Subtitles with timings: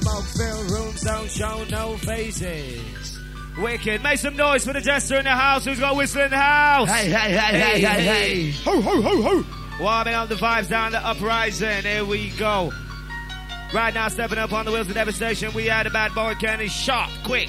[0.00, 3.18] smoke filled rooms don't show no faces.
[3.58, 4.02] Wicked.
[4.02, 6.38] Make some noise for the jester in the house who's got a whistle in the
[6.38, 6.88] house.
[6.88, 8.50] Hey, hey, hey, hey, hey, hey.
[8.64, 9.44] Ho, ho, ho, ho.
[9.80, 11.82] Warming up the vibes down the uprising.
[11.82, 12.72] Here we go.
[13.74, 16.68] Right now, stepping up on the wheels of devastation, we had a bad boy Kenny
[16.68, 17.48] Sharp quick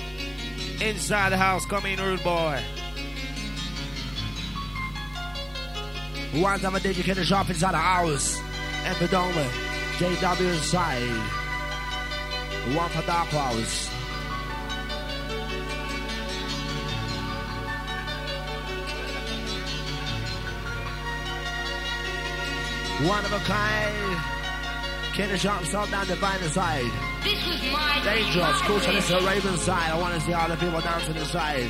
[0.81, 1.65] inside the house.
[1.65, 2.61] Come in, rude boy.
[6.33, 8.39] One time I did you get a shop inside the house.
[8.83, 9.47] Epidoma,
[9.97, 10.61] JW
[12.67, 13.87] One for Dark House.
[23.07, 24.21] One of a kind.
[25.13, 26.83] Kenny Sharp, stop down the divine side.
[27.23, 29.91] This was my Dangerous, cool, so this is a Raven side.
[29.91, 31.69] I want to see all the people dancing inside.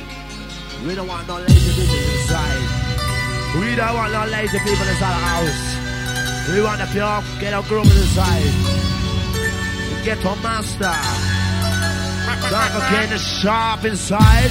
[0.86, 3.60] We don't want no lazy bitches inside.
[3.60, 6.54] We don't want no lazy people inside the house.
[6.54, 8.79] We want the pure ghetto groovers inside.
[10.00, 10.96] The ghetto master.
[12.50, 14.50] Dark again, is sharp inside.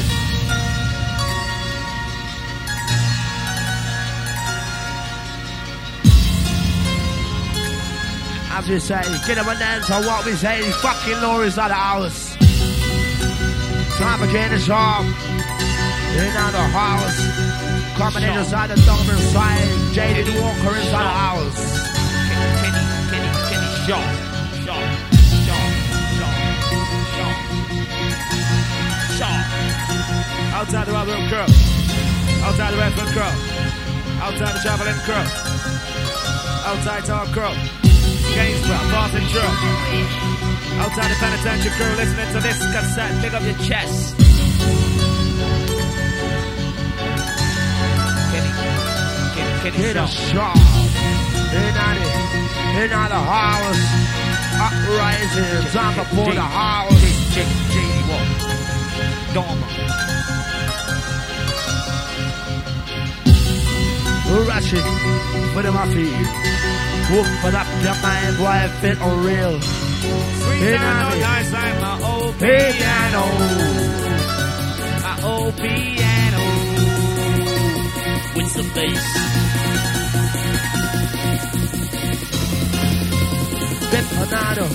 [8.51, 10.61] As we say, get them a dance on what we say.
[10.71, 12.35] Fucking law is out of house.
[13.97, 15.03] Time again is off.
[15.03, 17.97] In out the house.
[17.97, 19.67] Coming in inside the dumb inside.
[19.95, 21.89] JD Walker inside the house.
[22.29, 24.25] Kenny, Kenny, Kenny, shot.
[24.25, 24.28] Shot.
[30.69, 31.49] Outside the rubber room crew.
[32.45, 33.33] Outside the Redford crew.
[34.21, 35.25] Outside the Javelin crew.
[36.61, 37.57] Outside Talk crew.
[38.37, 39.49] Gainsborough, Barton crew.
[40.77, 43.19] Outside the penitentiary crew listening to this cassette.
[43.19, 44.15] Big up your chest.
[48.29, 48.53] Kenny.
[49.33, 50.55] Kenny, Kenny, Hit a shot.
[51.49, 52.13] In out it.
[52.77, 53.81] In out the house.
[54.61, 55.65] Uprising.
[55.73, 56.93] Time to pull the house.
[57.33, 57.41] J,
[57.73, 57.81] J,
[58.13, 60.18] J, Dormer.
[64.29, 64.85] Rushing.
[65.53, 66.13] Put in my feet.
[67.11, 69.59] Open up your mind, boy, it feel unreal.
[69.61, 71.15] Sweet Hey, down Nami.
[71.15, 73.23] on nice like my old Hey, piano.
[75.01, 76.43] My old piano.
[78.35, 79.05] with some bass.
[83.91, 84.65] Detonado.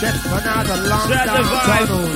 [0.00, 0.74] Detonado.
[0.90, 1.86] Long Set the down vibe.
[1.86, 2.06] tunnel.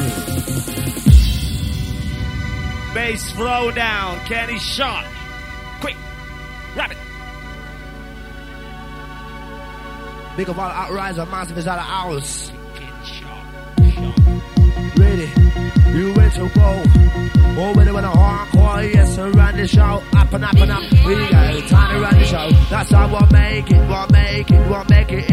[2.94, 4.20] Bass throw down.
[4.26, 5.06] Kenny Sharp.
[10.38, 12.52] Big of all outriser, massive is out of hours.
[14.96, 15.26] Ready,
[15.98, 16.82] you ready to go?
[17.60, 20.00] Oh, when a hardcore, yes, to run the show.
[20.14, 22.50] Up and up and up, we got time to run the show.
[22.70, 25.27] That's how we'll make it, we'll make it, we'll make it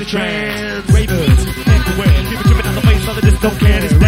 [0.00, 0.90] in trance.
[0.90, 2.30] Ravers everywhere.
[2.30, 3.80] Be tripping on the but I just don't care.
[3.80, 4.00] Just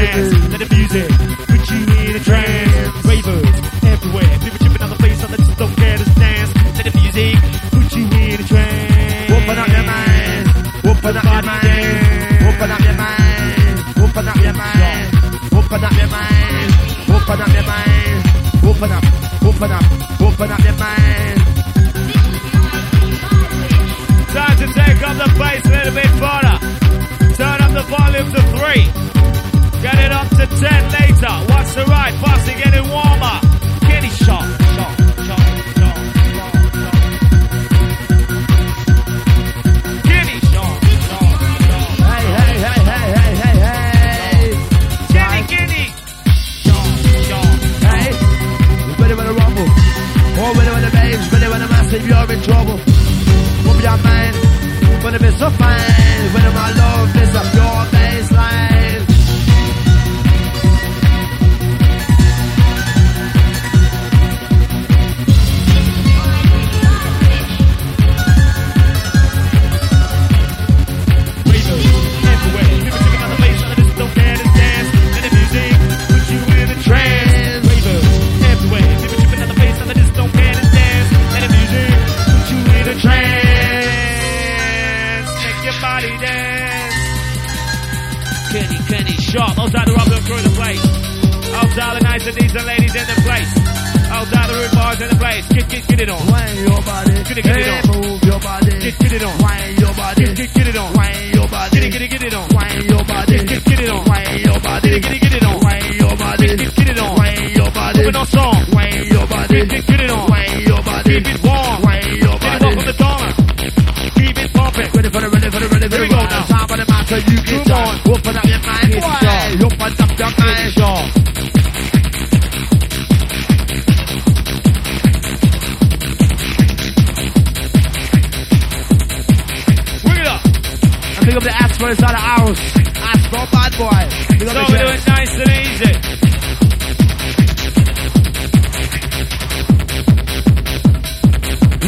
[131.32, 132.60] Pick up the Astro inside the house.
[132.92, 134.04] Astro bad boy.
[134.36, 135.92] Pick up So the we do it nice and easy.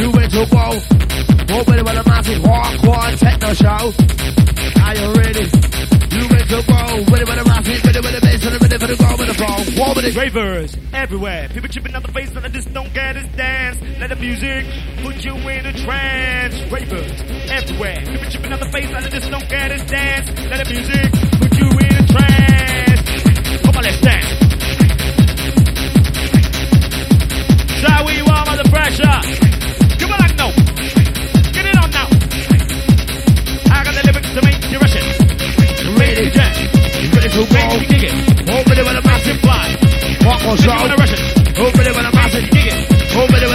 [0.01, 0.65] You went to go.
[1.59, 3.93] Open with a massive hardcore techno show.
[4.81, 5.45] Are you ready?
[6.15, 7.14] You went to go.
[9.93, 10.15] It.
[10.15, 11.49] Ravers everywhere.
[11.49, 13.77] People tripping on the face, but I just don't get this dance.
[13.99, 14.65] Let the music
[15.03, 16.55] put you in a trance.
[16.71, 18.01] Ravers everywhere.
[18.05, 20.27] People tripping on the face, but I just don't get this dance.
[20.49, 23.01] Let the music put you in a trance.
[23.61, 24.25] Come on, let's dance.
[28.05, 29.03] Where you are under pressure.
[29.99, 30.51] Come on, like no.
[31.53, 32.07] Get it on now.
[33.73, 35.05] I got the lyrics to make you rush it.
[35.97, 36.29] Ready.
[36.29, 36.59] Dance.
[37.15, 38.24] Ready to me dig it.
[40.53, 40.77] Show.
[40.77, 41.57] it.
[41.57, 42.45] Open it with a massive.
[42.53, 42.85] Dig it.
[43.41, 43.54] It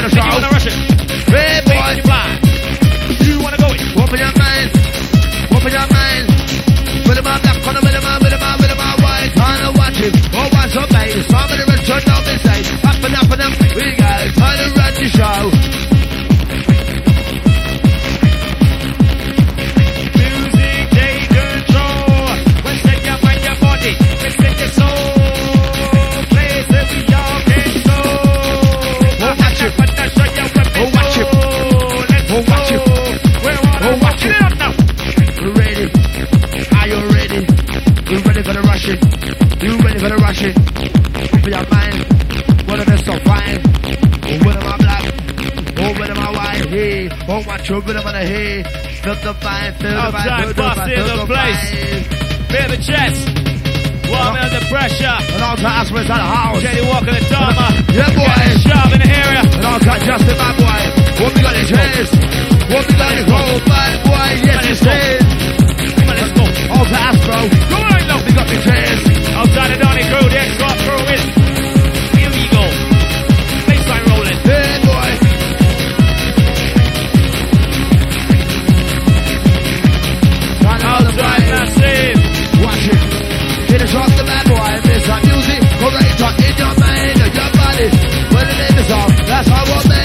[47.51, 48.63] my children, I'm.
[49.03, 51.27] Feel the fine, feel the Outside, fine, feel the boss fine, in feel the the
[51.27, 51.63] place.
[51.67, 52.03] fine.
[52.51, 53.21] Feel the chest.
[54.07, 54.45] Warm Uh-huh.
[54.47, 55.17] under pressure.
[55.35, 56.61] And all that aspects of the house.
[56.63, 57.67] Jenny Walker, the Dharma.
[57.91, 58.43] Yeah, boy.
[58.67, 59.43] Sharp in the area.
[59.51, 60.81] And all that Justin, my boy.
[61.21, 62.11] What we got in chase?
[62.71, 64.29] What we got in gold, bad boy?
[64.47, 65.19] Yes, you said.
[65.99, 66.45] Come on, let's go.
[66.91, 67.39] Astro.
[67.71, 68.19] Go on, now.
[68.27, 69.03] We got the chase.
[69.35, 71.40] Outside the Donny crew, the X-Rock crew is.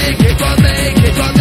[0.06, 0.38] Make it.
[0.38, 1.35] Gonna make it.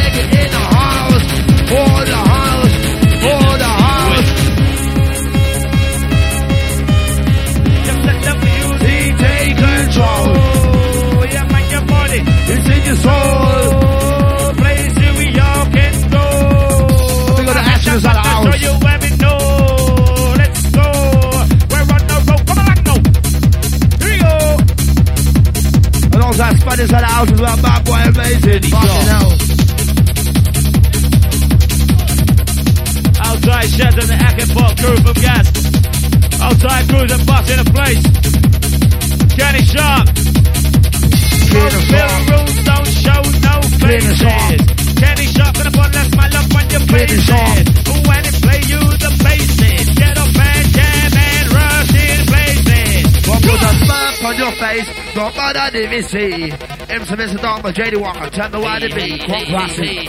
[55.65, 56.53] The VC.
[56.89, 57.41] MC Mr.
[57.41, 59.17] Dogma, JD Walker, tell me why they be.
[59.17, 60.07] Quite classic.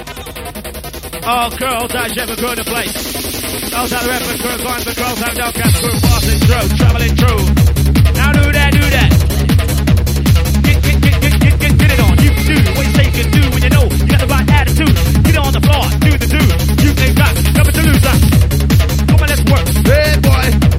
[1.27, 3.73] All girls I never go to place.
[3.73, 7.43] Outside the reference crew, going for girls, I'm down cast crew, passing through, traveling through.
[8.15, 9.11] Now do that, do that.
[10.61, 12.15] Get, get, get, get, get, get, get it on.
[12.21, 14.29] You can do what you say you can do when you know you got the
[14.29, 14.95] right attitude.
[15.25, 16.43] Get on the floor, do the do.
[16.85, 18.05] You ain't got nothing to lose.
[19.09, 19.67] Come on, let's work.
[19.89, 20.76] Hey boy,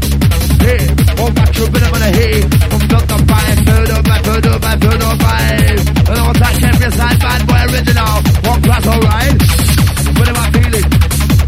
[0.61, 0.81] hey,
[1.19, 4.33] oh my true bit of a hey, from the the five, to the back, to
[4.41, 5.79] the back, to the five.
[6.07, 8.15] And all that champion side, bad boy original,
[8.47, 9.37] one class alright.
[10.17, 10.87] What am I feeling?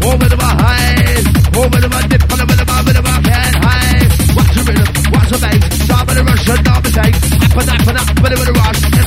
[0.02, 1.20] Oh, what am I high?
[1.56, 4.00] Oh, what am I dip, what am I, what am I can high?
[4.36, 7.16] Watch the rhythm, watch the bass, stop with the rush, not mistake.
[7.50, 8.99] Up and up and up, with a rush,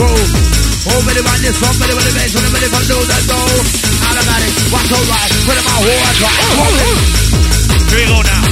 [0.00, 0.32] groove.
[0.88, 3.40] Over one madness, from the motivation, the for do that go.
[4.08, 6.00] Automatic, watch all right, put in my whole.
[7.84, 8.44] Here we go now.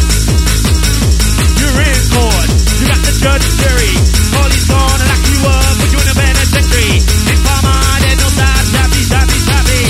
[1.56, 3.92] You're in court, you got the judge jury.
[4.36, 7.00] Police on, lock you up, put you in a penitentiary.
[7.32, 7.74] In Parma,
[8.04, 9.82] there's no time, shabby, shabby, shabby.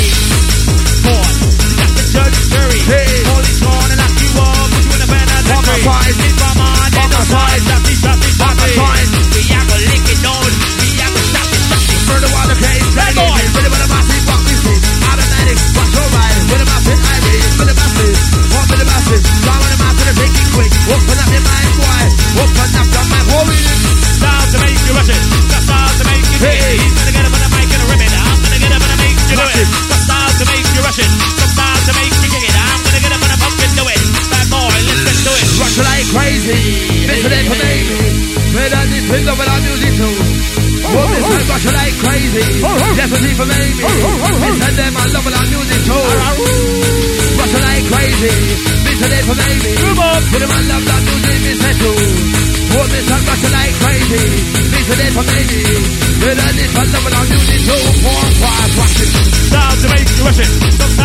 [1.11, 2.81] Court, you got the judge jury.
[2.87, 3.11] Hey.
[3.35, 6.23] Police on, lock you up, put you in a penitentiary.
[6.23, 6.35] In
[6.95, 7.19] there's no
[8.79, 9.18] time.
[12.59, 13.55] Okay, tag it.
[13.55, 14.83] Really what about walk me sleep.
[15.07, 16.39] Automatic, watch your ride.
[16.51, 17.43] What about fit, I read.
[17.55, 18.19] What about sleep,
[18.51, 19.23] walk me about sleep.
[19.23, 20.73] So I want to mountain and take it quick.
[20.91, 22.13] Open up your mind wide.
[22.35, 23.63] Open up your mind wide.
[24.11, 25.23] Style to make you rush it.
[25.23, 26.83] The to make you hey.
[26.83, 28.11] He's gonna get up on a bike and rip it.
[28.11, 29.69] I'm gonna get up and make you do it.
[29.71, 31.11] The to make you rush it.
[31.15, 32.55] The to make you kick it.
[32.59, 34.03] I'm gonna get up on a pump and do it.
[34.35, 35.47] Bad boy, listen to it.
[35.63, 37.07] Rush like crazy.
[37.07, 38.38] Listen to me.
[38.55, 40.15] Where does it feel when our music too?
[40.89, 42.47] Woman said rush like crazy.
[42.97, 43.61] Definitely for me.
[43.77, 46.05] Listen them, I love our music too.
[47.39, 48.33] Rush like crazy.
[48.89, 49.49] Listen it for me.
[49.85, 50.21] Come on.
[50.33, 51.97] Put them on love that music, say too.
[52.73, 54.25] Woman said rush like crazy.
[54.73, 55.41] Listen it for me.
[56.25, 57.83] Where does it feel when our music too?
[58.01, 59.11] Four, five, watch it.
[59.53, 59.87] Time to
[60.25, 60.98] rush it.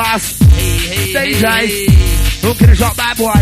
[0.00, 0.38] Class?
[0.56, 1.44] Hey, hey, DJ.
[1.44, 2.40] hey.
[2.40, 3.40] Who can shot bad boy?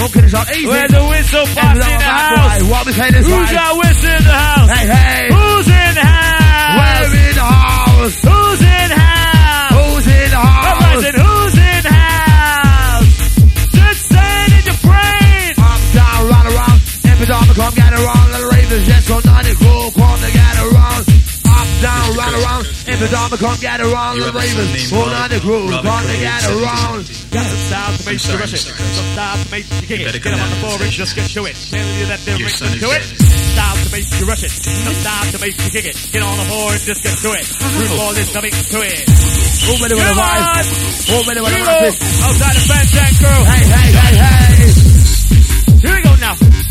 [0.00, 0.66] Who can shot easy?
[0.66, 2.62] Where's the whistle box in the house?
[2.62, 2.70] boy.
[2.72, 4.68] What say this Who's got whistle in the house?
[4.72, 5.24] Hey, hey.
[5.28, 7.12] Who's in the house?
[7.12, 8.16] We're in the house.
[8.24, 9.72] Who's in the house?
[9.76, 10.66] Who's in the house?
[10.72, 13.12] Uprising, who's in the house?
[13.76, 15.50] Just saying in your brain.
[15.60, 16.78] Up, down, run around.
[17.04, 19.44] Every time I come get around, little ravens, yes, so none
[21.88, 22.62] down, run around.
[22.84, 27.02] Every time I come get around, little ravens, so none the come to get around.
[27.32, 28.62] Got some style to make you rush it.
[28.64, 28.72] Mr.
[28.76, 28.92] Chris.
[28.96, 30.22] Some style to make you kick it.
[30.22, 31.56] Get up on the floor and just get to it.
[31.56, 33.04] Tell you that they're rich to it.
[33.56, 34.52] Style to make you rush it.
[34.52, 35.96] Some style to make you kick it.
[36.12, 37.44] Get on the floor and just get to it.
[37.48, 39.04] Root ball is coming to it.
[39.64, 40.44] Who ready with a Come vibe?
[40.44, 40.64] on!
[41.08, 41.96] Who ready with a vibe?
[42.24, 43.40] Outside the fence and crew.
[43.48, 44.48] Hey, hey, hey, hey.
[45.84, 46.67] Here we go now.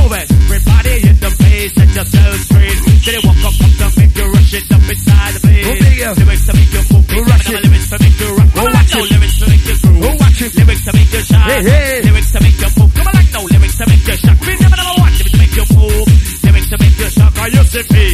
[0.00, 0.28] Moving.
[0.50, 2.72] Everybody in the place, set yourselves free.
[3.20, 6.18] Walk up, up to make you rush it up inside the place.
[6.20, 7.06] Lyrics to make you move.
[7.10, 7.68] Who rush Come on, it?
[7.68, 8.50] Lyrics to make you rock.
[8.50, 10.00] Come on, watch no lyrics to make you groove.
[10.00, 11.48] Lyrics to make you shine.
[11.50, 12.00] Hey, hey.
[12.00, 12.90] Lyrics to make you move.
[12.96, 14.38] Come on, like no lyrics to make you shock.
[14.40, 15.12] We never number one.
[15.20, 16.08] Lyrics to make you move.
[16.44, 17.32] Lyrics to make you shock.
[17.40, 18.08] Are you sippy?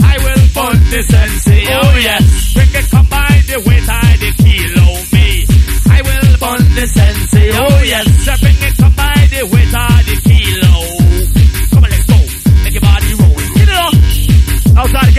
[0.00, 1.32] I will fund this and
[1.68, 2.24] oh yes.
[2.54, 5.28] Bring it combine the weight I the kilo me.
[5.90, 8.06] I will fund this and say, oh yes.
[8.40, 8.76] Bring it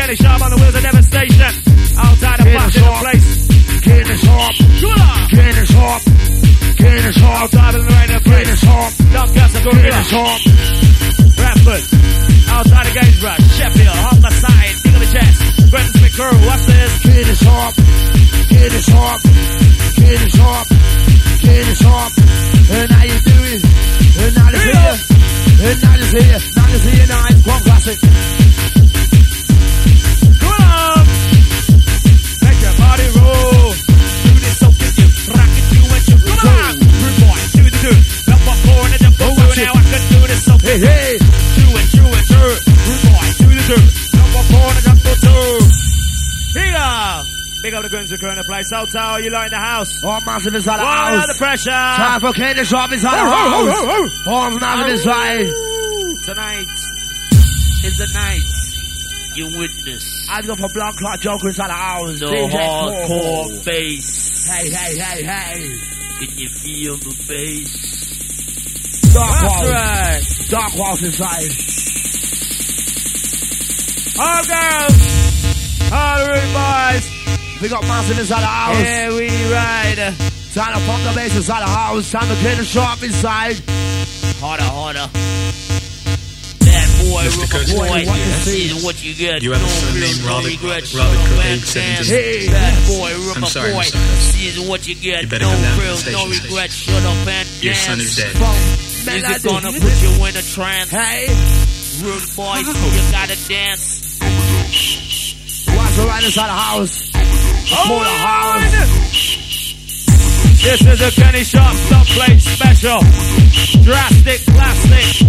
[0.07, 1.51] It's sharp on the wheels of devastation.
[1.99, 3.27] Outside the box in the place.
[3.83, 4.53] Get it sharp.
[4.79, 5.19] Come on.
[5.35, 6.01] Get it sharp.
[6.79, 7.37] Get it sharp.
[7.43, 8.47] Outside the right of place.
[8.47, 8.91] it sharp.
[9.11, 9.99] Doncaster, Get Gorilla.
[9.99, 10.39] it sharp.
[11.35, 11.83] Bradford.
[12.55, 13.41] Outside of Gainsborough.
[13.51, 13.97] Sheffield.
[14.07, 14.75] On the side.
[14.87, 15.37] Of the chest.
[15.75, 16.35] Grimsby crew.
[16.47, 16.91] What's this?
[17.03, 17.73] Get it sharp.
[18.47, 19.19] Get it sharp.
[19.27, 20.65] Get it sharp.
[21.43, 22.11] Get sharp.
[22.79, 23.61] And how you do it?
[24.23, 24.71] And now it's Here.
[24.71, 24.95] here.
[25.67, 26.39] And now it's here.
[26.55, 27.07] Now it's here.
[27.11, 28.46] Now it's one classic.
[47.87, 48.73] The guns who current place.
[48.73, 50.03] Out tower, you lot in the house.
[50.03, 51.13] All massive inside the One house.
[51.23, 51.69] under the pressure.
[51.71, 54.27] Time for Kenny Sharp inside the house.
[54.27, 55.47] All massive inside.
[56.25, 56.67] Tonight
[57.85, 62.19] is the night You witness I go for blood clot joker inside the house.
[62.19, 63.63] the DJ hardcore Paul.
[63.63, 64.47] bass.
[64.51, 65.79] Hey, hey, hey, hey.
[66.25, 67.71] Can you feel the bass?
[69.13, 69.69] Dark That's walls.
[69.69, 70.21] right.
[70.49, 71.55] Dark walls inside.
[74.19, 75.91] All girls.
[75.93, 77.16] All rude boys.
[77.61, 78.77] We got massive inside the house.
[78.77, 79.97] Here we ride.
[80.53, 82.11] Time to pump the bass inside the house.
[82.11, 83.57] Time to Kenny Sharp inside.
[84.37, 85.09] Harder, harder.
[86.61, 87.49] Bad boy, Mr.
[87.49, 88.05] rubber boy.
[88.05, 88.65] What you This see?
[88.69, 89.41] is what you get.
[89.41, 90.83] You have No son real, named no Robert- regret.
[90.93, 92.07] Robert Shut up and dance.
[92.09, 92.47] Hey.
[92.47, 93.83] Bad boy, rubber I'm sorry, boy.
[93.89, 93.97] Mr.
[93.97, 95.23] This is what you get.
[95.25, 96.69] You no come down to the real, no station, regret.
[96.69, 96.93] station.
[96.93, 97.85] Shut up and Your dance.
[97.89, 98.37] son is dead.
[98.37, 100.89] Music gonna put you in a trance.
[100.93, 101.25] Hey,
[102.05, 104.19] Rude boys, you gotta dance.
[105.73, 107.16] watch the right inside the house.
[110.67, 112.99] This is a Kenny Sharp Stop Plate Special.
[113.83, 115.21] Drastic plastic.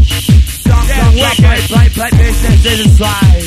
[0.66, 3.42] Yeah, dark, dark, play, play, play, business inside.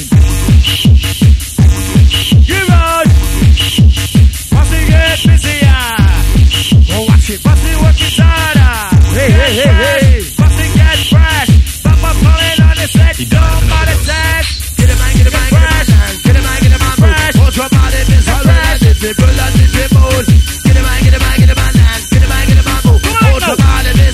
[2.71, 3.07] On.
[4.51, 5.87] Must he get busier?
[6.91, 7.39] Oh, watch it.
[7.45, 8.73] Must he working harder?
[9.15, 10.00] Hey, hey, hey, hey.
[19.17, 20.25] Dip, dip, mood.
[20.63, 21.51] Get get get
[22.11, 23.01] get a man, get a man, move.
[23.03, 23.65] Come on, Put your now.
[23.67, 24.13] body in.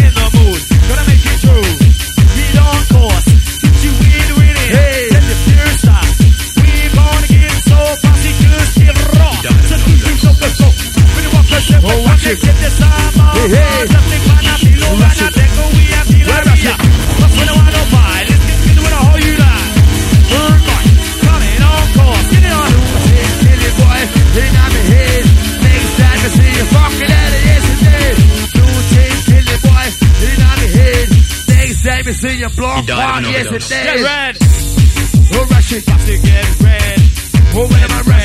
[0.00, 0.60] In the mood.
[0.88, 1.66] Gonna make it true.
[2.36, 3.26] Get on course.
[5.28, 6.08] The pure stuff.
[6.56, 7.78] We gonna get so
[8.80, 9.36] get raw.
[9.68, 9.76] So
[10.24, 10.68] so good, so.
[11.84, 12.40] Walk it.
[12.40, 13.28] Get the summer.
[13.34, 14.23] Hey, hey.
[32.24, 33.32] Next time I see you block He died of an on.
[33.32, 34.02] Get yesterday.
[34.02, 34.38] red.
[35.32, 35.82] Oh, rush it.
[35.84, 37.00] Fussy get red.
[37.54, 38.23] Oh, when am I red.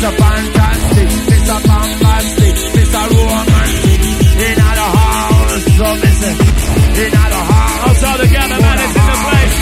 [0.00, 0.16] Mr.
[0.16, 1.56] Fantastic, Mr.
[1.68, 3.00] Bombastic, Mr.
[3.20, 4.00] Romantic.
[4.40, 6.34] In the house, so listen,
[7.04, 7.84] in the house.
[7.84, 9.56] Outside the cameraman is in the place.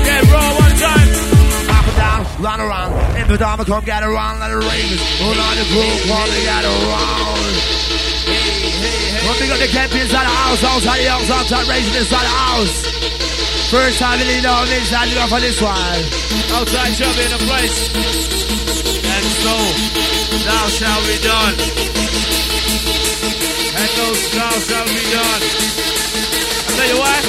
[0.00, 1.08] Get raw one time.
[1.76, 2.90] Up and down, run around.
[3.20, 5.04] In the dama come get around like the ravens.
[5.20, 7.52] Hold on the group, to get around.
[9.28, 12.32] When we got the camp inside the house, outside the house, outside racing inside the
[12.32, 12.80] house.
[13.68, 16.00] First time in the inside you go for this one.
[16.56, 18.63] Outside chubby in the place.
[19.24, 19.56] And so,
[20.44, 21.56] thou shall be done.
[23.72, 25.42] And those thou shall be done.
[26.60, 27.22] I tell you what,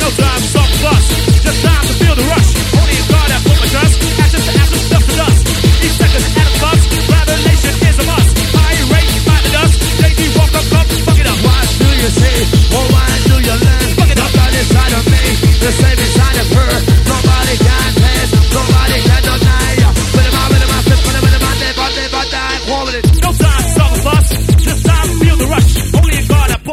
[0.00, 1.04] no time to stop plus.
[1.42, 2.50] Just time to feel the rush.
[2.78, 3.94] Only in God I put my trust.
[4.22, 5.40] Ashes to ashes, dust to dust.
[5.82, 6.80] Each second at a bus.
[7.10, 8.30] Revelation is a must.
[8.54, 9.74] High rate, fight the dust.
[9.98, 11.38] JD walk up, come, fuck it up.
[11.42, 12.36] What do you say?
[12.70, 13.88] Or why do you learn?
[13.98, 14.30] Fuck it up.
[14.30, 15.22] Nobody inside of me,
[15.58, 16.70] the same inside of her.
[17.02, 18.29] Nobody can test,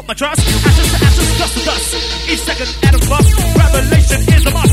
[0.07, 0.39] my trust.
[0.39, 1.95] Ashes to ashes, dust to dust.
[2.29, 3.27] Each second at a bus.
[3.57, 4.66] Revelation is a must.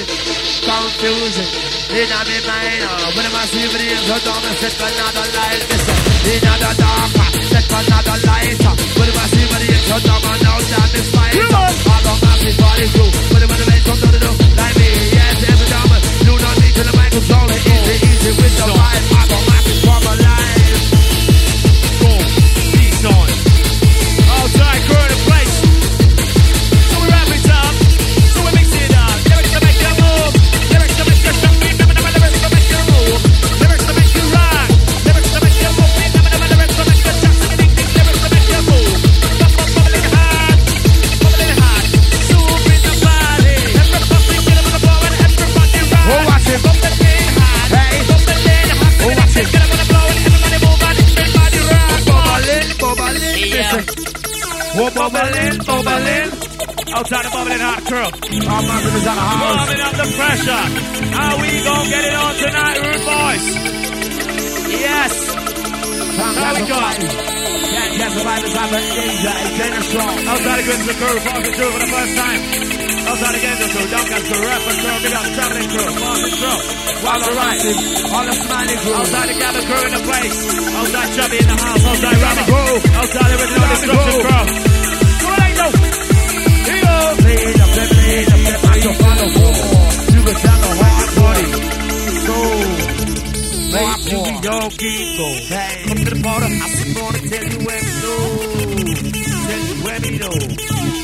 [0.00, 1.50] Confusing.
[1.92, 5.62] In my mind, uh, when I see videos them, I set another light.
[5.68, 5.98] Listen,
[6.32, 8.64] in the dark, uh, set another light.
[8.64, 11.36] uh, When I see videos them, I know that it's fine.
[11.36, 13.10] I got massive body crew.
[13.32, 14.08] When the man comes to
[14.56, 15.92] like me, yes, every time.
[16.24, 18.00] Do not need to the mic control it.
[18.00, 19.04] Easy, with the vibe.
[19.12, 20.41] I got massive from a
[54.82, 56.28] We're bubbling, bubbling.
[56.90, 58.02] Outside the bubbling hot crew.
[58.02, 59.46] Our massive is at the house.
[59.46, 60.64] Warming up the pressure.
[61.14, 63.44] How we gonna get it on tonight, rude boys?
[64.74, 65.12] Yes.
[65.22, 66.82] There we go.
[66.82, 69.32] Can't get the vibe is like a ninja.
[69.38, 70.14] It's getting strong.
[70.26, 72.40] Outside the Grizzly crew, passing through for the first time.
[73.06, 76.58] Outside again, the crew, Duncan crew, Rapper crew, get up, traveling crew, passing through.
[76.58, 77.60] All Walk the the right.
[78.18, 78.94] all the smiling crew.
[78.98, 80.38] Outside the Gather crew in the place.
[80.74, 81.82] Outside Chubby in the house.
[81.86, 82.72] Outside Rabbit crew.
[82.98, 84.71] Outside the original destruction crew.
[87.12, 87.18] Go.
[87.28, 87.84] Lean up, the
[90.80, 91.10] hard
[93.72, 94.20] Make you.
[95.48, 96.52] Hey, Come to the bottom.
[96.52, 98.22] I'm gonna tell you when to know.
[99.48, 101.01] Tell you when to know.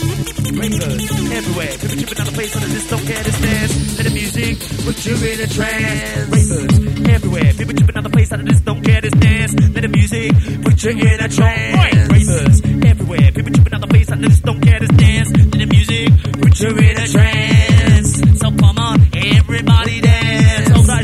[0.58, 1.70] Ravers everywhere.
[1.78, 3.96] People tripping on the place on the just don't care to dance.
[3.96, 6.28] Let the music Put you in a trance.
[6.34, 7.52] Ravers everywhere.
[7.54, 9.54] People tripping on the place the just don't care to dance.
[9.54, 10.32] Let the music
[10.64, 12.10] Put you in a trance.
[12.10, 13.30] Ravers everywhere.
[13.30, 15.30] People tripping on the place the just don't care to dance.
[15.30, 16.08] Let the music
[16.42, 18.10] Put you in a trance.
[18.40, 20.27] So come on, everybody dance.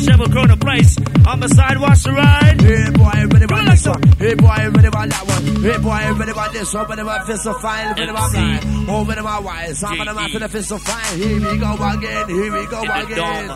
[0.05, 0.99] Crew in place.
[1.27, 2.61] On the side, watch the ride.
[2.61, 4.03] Hey boy, Come on, this one.
[4.19, 5.45] Hey boy, about that one.
[5.63, 6.87] Hey boy, ready about this one.
[6.89, 7.89] Ready about fist of fine.
[7.89, 8.67] Ready about MC.
[8.69, 8.87] mine.
[8.89, 9.81] Oh, ready about wise.
[9.81, 10.17] Them JD.
[10.17, 11.19] after the fist of fine.
[11.19, 12.29] Here we go again.
[12.29, 13.49] Here we go again.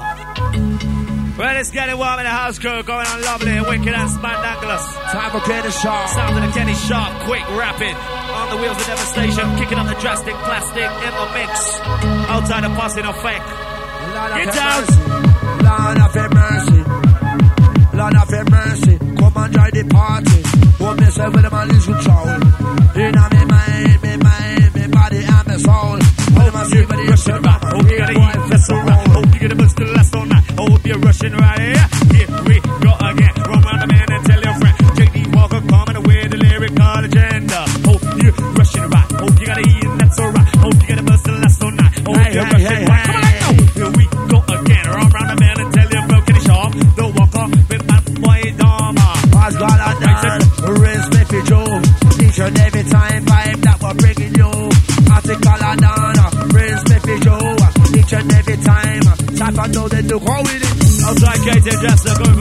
[1.36, 2.82] Well, it's getting warm in the house crew.
[2.82, 4.84] Going on lovely, wicked and spandangulous.
[5.12, 6.06] Time for Kenny Shaw.
[6.06, 7.94] Sounds of the Kenny Sharp, quick, rapid.
[7.94, 11.78] On the wheels of devastation, kicking up the drastic plastic in the mix.
[12.32, 13.44] Outside the passing no fake.
[14.14, 15.27] Lord of Get down.
[15.68, 16.82] Lord have mercy.
[17.96, 18.98] Lord have mercy.
[19.18, 20.40] Come and join the party.
[20.82, 22.27] Hold myself with the man is control.
[60.20, 61.36] For know they do how with it.
[61.38, 62.37] KJ going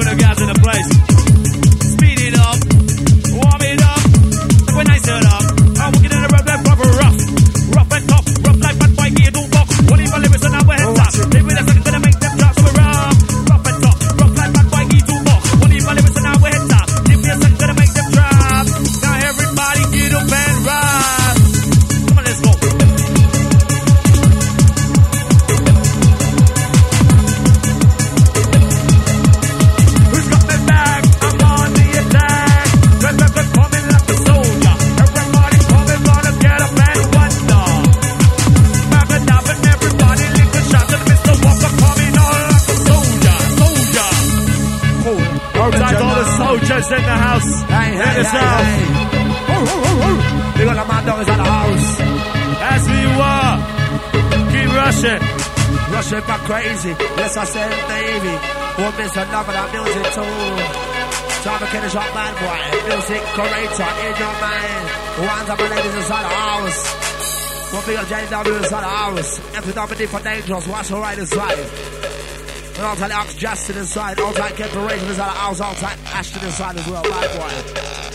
[46.60, 47.62] the soldiers in the house.
[47.63, 48.65] Hey, in hey, the hey, south.
[48.65, 49.08] hey.
[50.58, 51.88] We got a man down at the house.
[52.74, 53.54] As we were.
[54.52, 55.22] Keep rushing.
[55.93, 56.93] Rushing back crazy.
[57.17, 58.34] Yes, I said, baby.
[58.82, 60.98] Won't miss another that music too.
[61.43, 62.60] Time to finish up, man, boy.
[62.89, 64.86] Music curator in your mind.
[65.17, 66.80] Ones of my ladies inside the house.
[67.74, 69.32] One big JW inside the house.
[69.56, 72.16] Every time for dangerous, watch the right inside.
[72.78, 74.20] And all time Ox Justin inside.
[74.20, 75.60] All time Kent Raging inside the house.
[75.62, 78.07] All time Ashton inside as well, boy.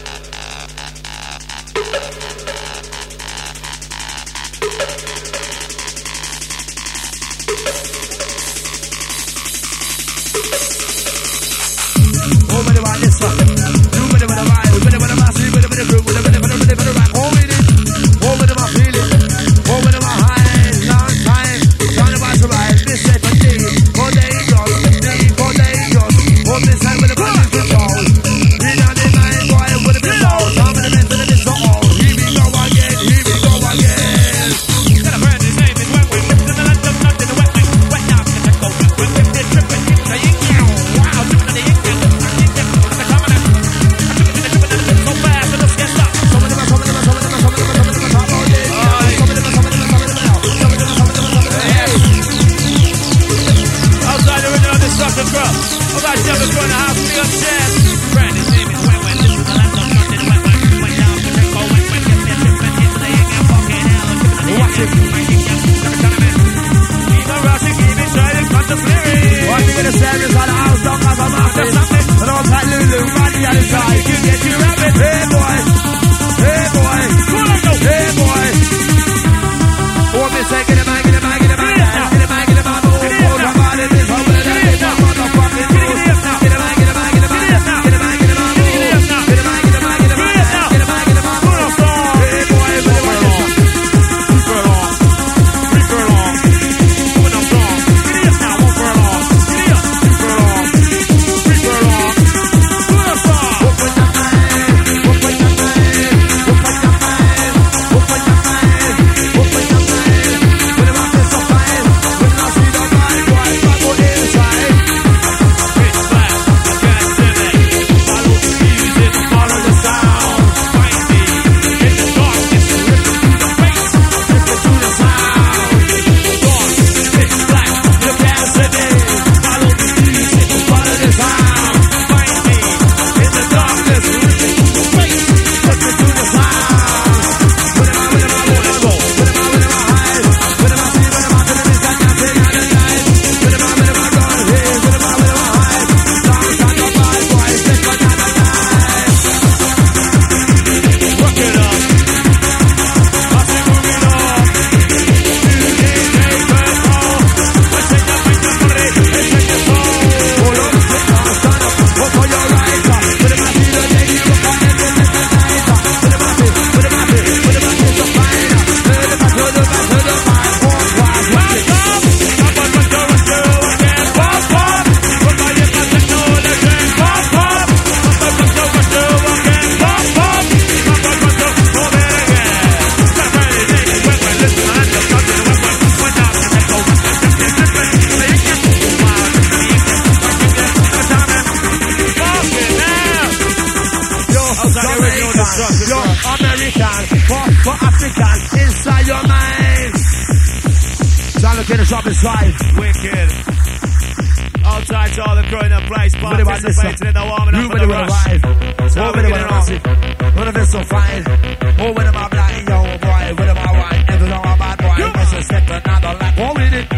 [215.69, 216.37] like another like.
[216.37, 216.92] What we did?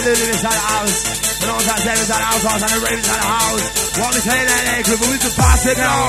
[0.00, 0.96] Lulu inside the house.
[1.40, 3.64] The long time Sarah's inside the house, and the rain inside the house.
[4.00, 6.08] What we say that there, Griffin, we can pass it now.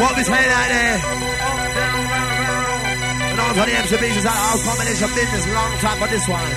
[0.00, 0.96] What we say that there.
[3.28, 6.50] The long time the MCB's inside the house, combination business, long time for this one.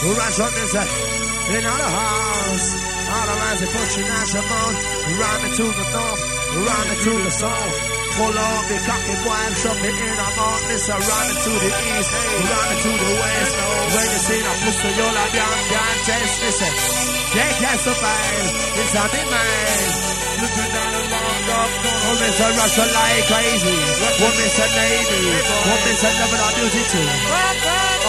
[0.00, 2.66] Who runs on this uh, in our house?
[3.10, 4.76] All the lines are pushing out your mouth.
[5.18, 6.22] Rhyme to the north,
[6.66, 7.99] running to the south.
[8.16, 9.94] Pull up the cocky vibes up in.
[9.94, 10.84] inner darkness.
[10.90, 12.10] I run it to the east,
[12.50, 13.54] run to the west.
[13.90, 16.34] When you see the pussy, you're like, damn, damn, test.
[16.42, 17.34] Listen, eh.
[17.34, 18.46] they can't survive.
[18.80, 20.20] It's a the mind.
[20.40, 21.70] Looking down the long up,
[22.08, 23.76] women to rush like crazy.
[24.24, 25.22] Women to navy,
[25.68, 27.08] women to love and beauty too.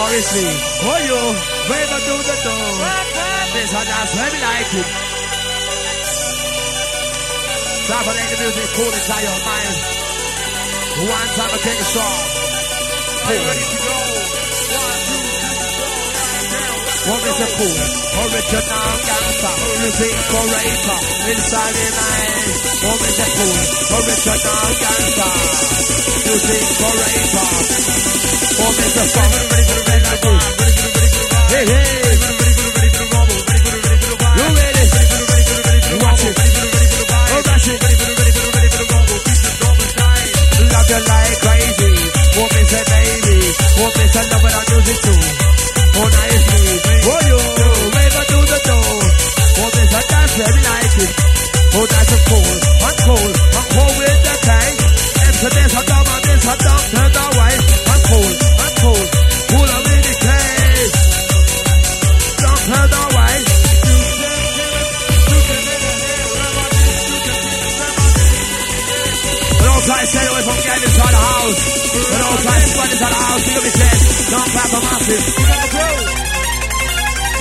[0.00, 0.48] Honestly,
[0.82, 1.20] oh you,
[1.68, 3.12] wave do the door.
[3.52, 5.11] This and that's very we like it.
[7.82, 9.74] Time for the end of music cool inside your mind.
[11.02, 12.18] One time I take a song.
[13.26, 13.38] Hey.
[13.42, 13.98] ready to go?
[14.70, 15.98] One, two, three, four,
[17.10, 17.78] One is a cool,
[18.22, 22.54] original gangster, music forever, inside the mind.
[22.86, 23.58] One is a cool,
[23.98, 25.32] original gangster,
[26.22, 27.46] music forever.
[28.62, 31.50] One is a song, ready to the red light, ready the red light.
[31.50, 32.21] Hey, hey.
[37.62, 37.92] shake.
[40.72, 41.92] Love you like crazy,
[42.38, 43.38] what is a baby,
[43.78, 45.41] what is a lover, I use it too.
[75.02, 75.34] massive.
[75.34, 75.98] The crew.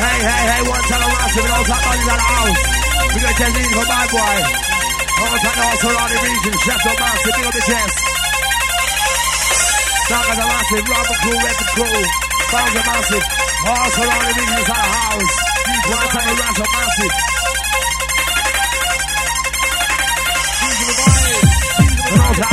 [0.02, 1.46] Hey, hey, hey, one time massive.
[1.46, 2.62] And all that money's at the house.
[3.12, 4.38] We got a in for my boy.
[5.22, 6.54] All time also all the region.
[6.66, 7.34] Chef of massive.
[7.38, 7.96] Big up the chest.
[10.10, 10.86] Sagas are massive.
[10.90, 12.02] Robert crew, Red crew.
[12.50, 13.26] Bounds are massive.
[13.62, 14.48] Also the region.
[14.58, 15.34] It's the house.
[15.86, 17.14] One time the massive.
[20.62, 21.38] These are the boys.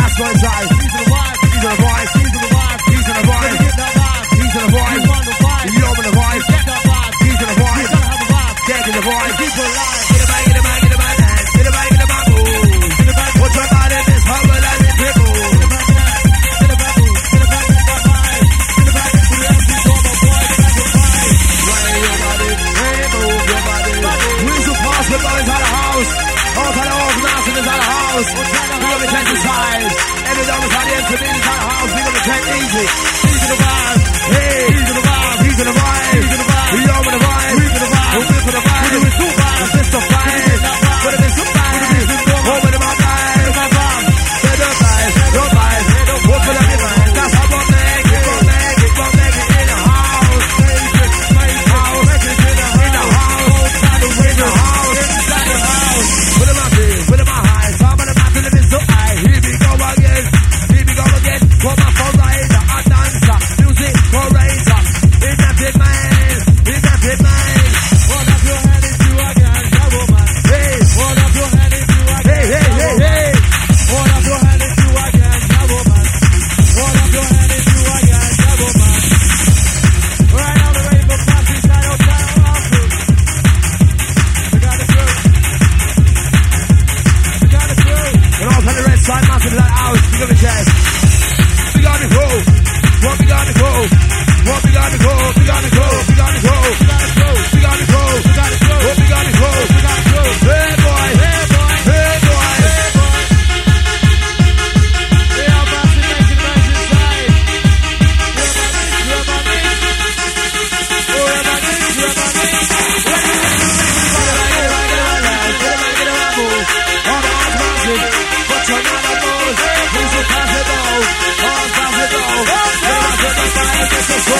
[0.08, 0.52] These are the
[1.08, 1.36] boys.
[1.48, 2.17] These are the boys
[4.58, 4.94] the vibe.
[4.94, 6.42] You know I'm on the vibe.
[7.22, 7.78] He's on the vibe.
[7.78, 8.56] He's on the vibe.
[8.66, 9.38] Dead to the vibe.
[9.38, 9.97] People alive.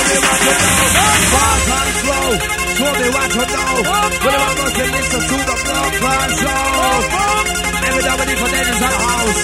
[0.09, 0.89] they want to know.
[1.33, 2.29] Fast and slow,
[2.79, 3.75] so they want to know.
[3.89, 7.29] But they want to listen to the blood clan show.
[7.89, 9.41] Everybody for them at house.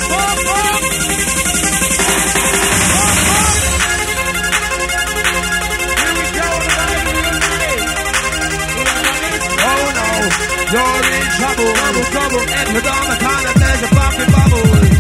[9.67, 10.09] Oh no,
[10.75, 14.94] you're in trouble, trouble, trouble, and the kind of there's a bubble.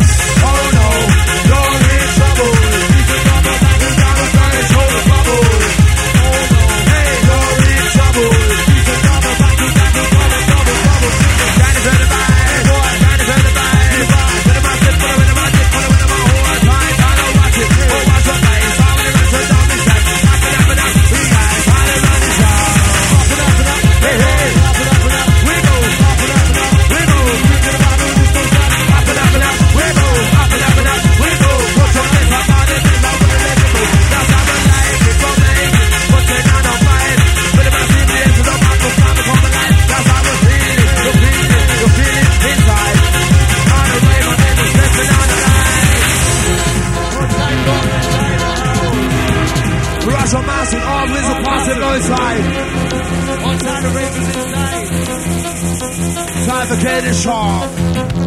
[56.75, 57.71] to get it off.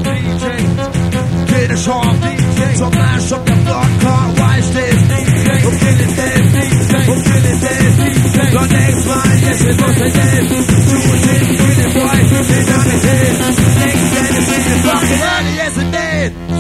[0.04, 0.46] DJ,
[1.48, 2.16] get it off.
[2.18, 5.02] DJ, so mash up the block, car, why is this?
[5.04, 6.46] DJ, I'm getting this.
[6.56, 7.22] DJ, I'm.
[7.28, 7.68] DJ,
[8.54, 10.44] the next line, yes, it was a dead.
[10.48, 11.94] Two were in, you didn't
[12.48, 13.02] they done it.
[13.84, 16.57] Next day, the fucking out, yes, it did.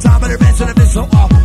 [0.00, 1.39] Time of the i've been so off.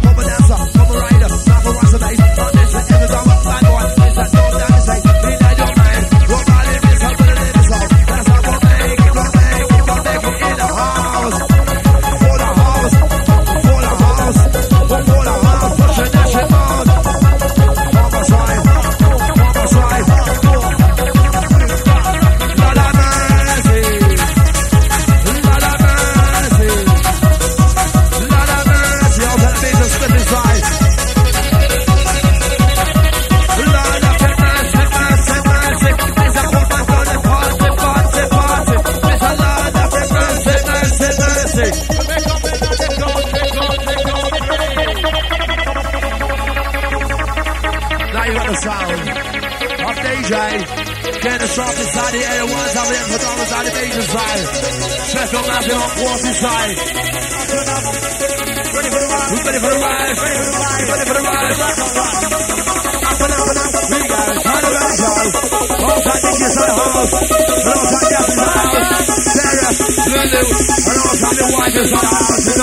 [70.18, 72.55] I don't all the